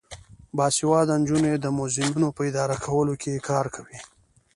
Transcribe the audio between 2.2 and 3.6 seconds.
په اداره کولو کې